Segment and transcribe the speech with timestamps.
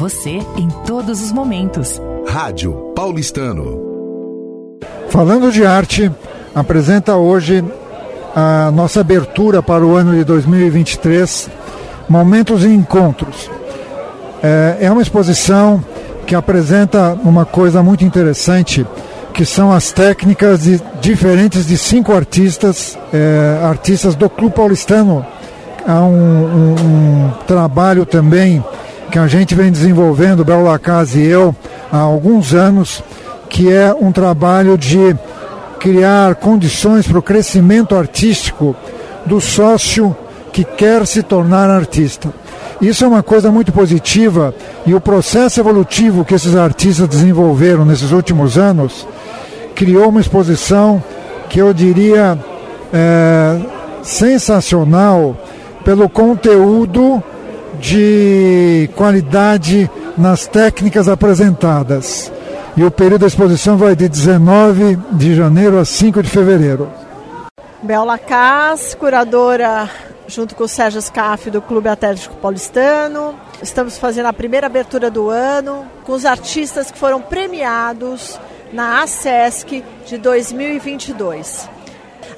[0.00, 2.00] você em todos os momentos.
[2.26, 3.78] Rádio Paulistano.
[5.10, 6.10] Falando de arte,
[6.54, 7.62] apresenta hoje
[8.34, 11.50] a nossa abertura para o ano de 2023,
[12.08, 13.50] Momentos e Encontros.
[14.42, 15.84] É, é uma exposição
[16.26, 18.86] que apresenta uma coisa muito interessante,
[19.34, 25.26] que são as técnicas de, diferentes de cinco artistas, é, artistas do Clube Paulistano.
[25.86, 28.64] Há um, um, um, trabalho também
[29.10, 31.54] que a gente vem desenvolvendo, Bel Lacaz e eu,
[31.92, 33.02] há alguns anos,
[33.48, 35.16] que é um trabalho de
[35.80, 38.76] criar condições para o crescimento artístico
[39.26, 40.16] do sócio
[40.52, 42.32] que quer se tornar artista.
[42.80, 44.54] Isso é uma coisa muito positiva
[44.86, 49.06] e o processo evolutivo que esses artistas desenvolveram nesses últimos anos
[49.74, 51.02] criou uma exposição
[51.48, 52.38] que eu diria
[52.92, 53.58] é,
[54.02, 55.36] sensacional
[55.84, 57.22] pelo conteúdo
[57.80, 62.30] de qualidade nas técnicas apresentadas.
[62.76, 66.88] E o período da exposição vai de 19 de janeiro a 5 de fevereiro.
[67.82, 69.88] Bel Lacaz, curadora
[70.28, 73.34] junto com o Sérgio Scaff do Clube Atlético Paulistano.
[73.60, 78.38] Estamos fazendo a primeira abertura do ano com os artistas que foram premiados
[78.72, 81.68] na ASESC de 2022.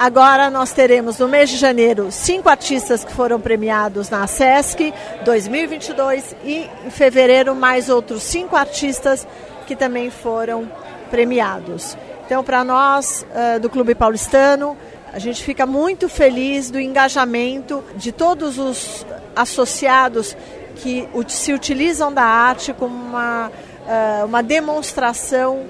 [0.00, 4.94] Agora nós teremos no mês de janeiro cinco artistas que foram premiados na ASESC
[5.26, 9.28] 2022 e em fevereiro mais outros cinco artistas
[9.66, 10.72] que também foram
[11.10, 11.98] premiados.
[12.24, 14.74] Então, para nós uh, do Clube Paulistano,
[15.12, 19.04] a gente fica muito feliz do engajamento de todos os
[19.36, 20.34] associados
[20.76, 23.52] que se utilizam da arte como uma,
[23.86, 25.66] eh, uma demonstração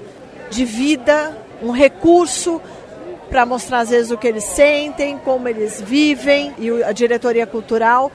[0.49, 2.61] de vida, um recurso
[3.31, 8.11] para mostrar às vezes o que eles sentem, como eles vivem e a diretoria cultural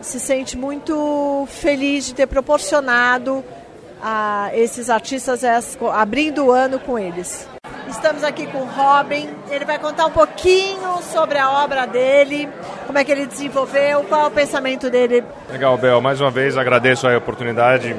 [0.00, 3.44] se sente muito feliz de ter proporcionado
[4.02, 5.42] a esses artistas
[5.92, 7.46] abrindo o ano com eles.
[7.88, 9.28] Estamos aqui com o Robin.
[9.50, 12.48] Ele vai contar um pouquinho sobre a obra dele,
[12.86, 15.24] como é que ele desenvolveu, qual é o pensamento dele.
[15.50, 16.00] Legal, Bel.
[16.00, 17.94] Mais uma vez agradeço a oportunidade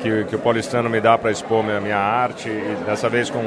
[0.00, 3.42] que, que o Paulistano me dá para expor minha, minha arte, e dessa vez com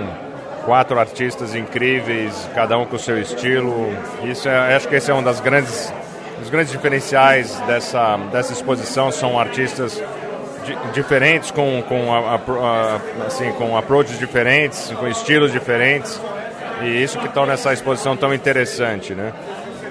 [0.65, 3.89] quatro artistas incríveis, cada um com o seu estilo.
[4.23, 5.93] Isso é, acho que esse é um das grandes,
[6.39, 10.01] dos grandes diferenciais dessa, dessa exposição, são artistas
[10.93, 16.19] diferentes, com, com, a, a, assim, com approaches diferentes, com estilos diferentes.
[16.83, 19.33] E isso que estão nessa exposição tão interessante, né?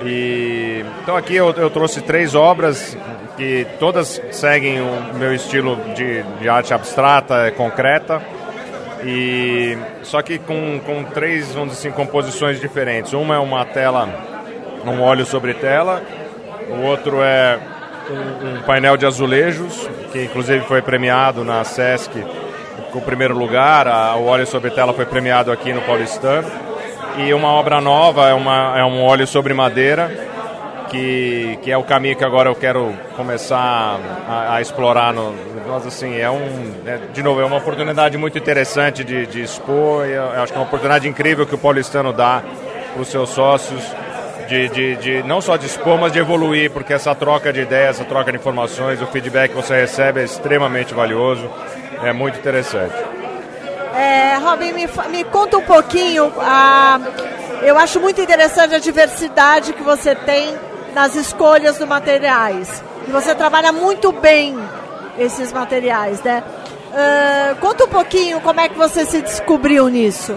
[0.03, 2.97] E, então aqui eu, eu, trouxe três obras
[3.37, 8.23] que todas seguem o meu estilo de, de arte abstrata, é concreta,
[9.05, 13.13] e só que com, com três, vamos dizer assim, composições diferentes.
[13.13, 14.09] Uma é uma tela,
[14.85, 16.03] um óleo sobre tela,
[16.69, 17.59] o outro é
[18.11, 22.25] um, um painel de azulejos, que inclusive foi premiado na Sesc
[22.91, 26.51] com o primeiro lugar, a, o óleo sobre tela foi premiado aqui no Paulistano.
[27.19, 30.30] E uma obra nova é, uma, é um óleo sobre madeira,
[30.91, 35.15] que, que é o caminho que agora eu quero começar a, a explorar.
[35.15, 35.35] No,
[35.87, 40.17] assim, é um, é, de novo, é uma oportunidade muito interessante de, de expor, e
[40.17, 42.43] acho que é uma oportunidade incrível que o Paulistano dá
[42.93, 43.83] para os seus sócios
[44.49, 47.97] de, de, de, não só de expor, mas de evoluir, porque essa troca de ideias,
[47.97, 51.49] essa troca de informações, o feedback que você recebe é extremamente valioso,
[52.03, 52.95] é muito interessante.
[53.95, 56.99] É, Robin, me, me conta um pouquinho, ah,
[57.63, 62.83] eu acho muito interessante a diversidade que você tem nas escolhas dos materiais.
[63.07, 64.59] E você trabalha muito bem
[65.19, 66.43] esses materiais, né?
[66.91, 70.37] Uh, conta um pouquinho como é que você se descobriu nisso.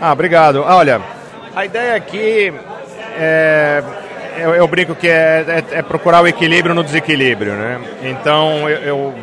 [0.00, 0.62] Ah, obrigado.
[0.62, 1.00] Olha,
[1.54, 2.52] a ideia aqui
[3.16, 3.82] é,
[4.38, 7.80] eu, eu, brinco que é, é, é, procurar o equilíbrio no desequilíbrio, né?
[8.02, 9.14] Então eu, eu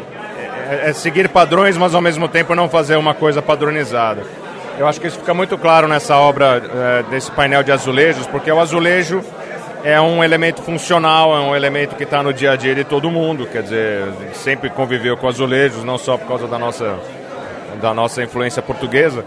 [0.70, 4.24] é, é, seguir padrões, mas ao mesmo tempo não fazer uma coisa padronizada.
[4.78, 8.52] Eu acho que isso fica muito claro nessa obra é, desse painel de azulejos, porque
[8.52, 9.24] o azulejo
[9.86, 13.12] é um elemento funcional, é um elemento que está no dia a dia de todo
[13.12, 13.46] mundo.
[13.46, 14.04] Quer dizer,
[14.34, 16.98] sempre conviveu com azulejos, não só por causa da nossa,
[17.80, 19.24] da nossa influência portuguesa,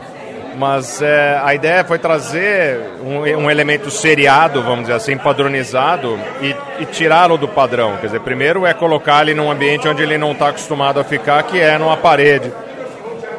[0.56, 6.56] mas é, a ideia foi trazer um, um, elemento seriado, vamos dizer assim, padronizado e,
[6.80, 7.96] e tirá-lo do padrão.
[7.98, 11.40] Quer dizer, primeiro é colocar ele num ambiente onde ele não está acostumado a ficar,
[11.44, 12.52] que é numa parede,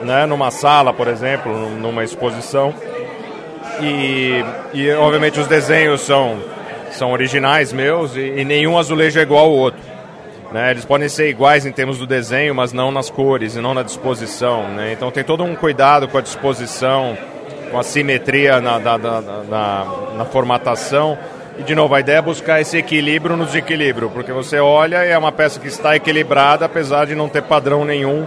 [0.04, 2.74] né, numa sala, por exemplo, numa exposição.
[3.82, 4.42] E,
[4.74, 6.40] e obviamente os desenhos são,
[6.96, 9.82] são originais meus e, e nenhum azulejo é igual ao outro.
[10.52, 10.72] Né?
[10.72, 13.84] Eles podem ser iguais em termos do desenho, mas não nas cores e não na
[13.84, 14.68] disposição.
[14.70, 14.94] Né?
[14.94, 17.18] Então tem todo um cuidado com a disposição,
[17.70, 19.86] com a simetria na, na, na,
[20.18, 21.18] na formatação.
[21.58, 25.10] E de novo, a ideia é buscar esse equilíbrio no desequilíbrio, porque você olha e
[25.10, 28.26] é uma peça que está equilibrada, apesar de não ter padrão nenhum,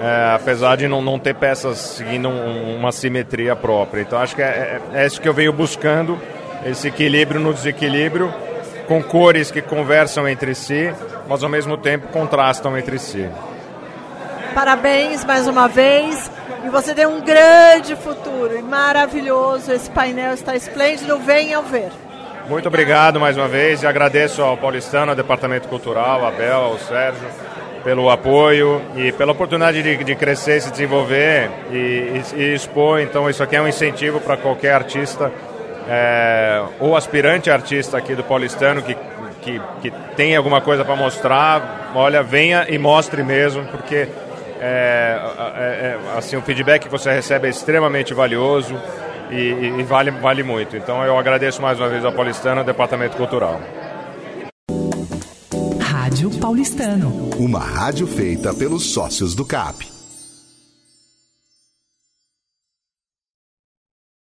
[0.00, 4.02] é, apesar de não, não ter peças seguindo um, uma simetria própria.
[4.02, 6.20] Então acho que é, é, é isso que eu venho buscando,
[6.70, 8.32] esse equilíbrio no desequilíbrio,
[8.86, 10.92] com cores que conversam entre si,
[11.28, 13.28] mas ao mesmo tempo contrastam entre si.
[14.54, 16.30] Parabéns mais uma vez.
[16.64, 19.70] E você tem um grande futuro e maravilhoso.
[19.70, 21.18] Esse painel está esplêndido.
[21.18, 21.90] Venham ver.
[22.48, 26.78] Muito obrigado mais uma vez e agradeço ao Paulistano, ao Departamento Cultural, ao Abel, ao
[26.78, 27.28] Sérgio,
[27.84, 33.00] pelo apoio e pela oportunidade de, de crescer, se desenvolver e, e, e, expor.
[33.00, 35.30] Então, isso aqui é um incentivo para qualquer artista
[35.88, 38.96] é, ou aspirante artista aqui do Paulistano que,
[39.42, 41.92] que, que tem alguma coisa para mostrar.
[41.94, 44.08] Olha, venha e mostre mesmo, porque
[44.60, 45.20] é,
[45.56, 48.74] é, é, assim, o feedback que você recebe é extremamente valioso
[49.30, 50.76] e, e, vale, vale muito.
[50.76, 53.60] Então eu agradeço mais uma vez ao Paulistano, ao Departamento Cultural.
[55.80, 57.30] Rádio Paulistano.
[57.38, 59.95] Uma rádio feita pelos sócios do CAP.